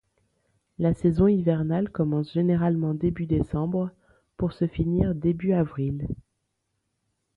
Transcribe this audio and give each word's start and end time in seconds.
La 0.79 0.95
saison 0.95 1.27
hivernale 1.27 1.91
commence 1.91 2.33
généralement 2.33 2.95
début 2.95 3.27
décembre, 3.27 3.91
pour 4.35 4.51
se 4.51 4.65
finir 4.65 5.13
début 5.13 5.53
avril. 5.53 6.07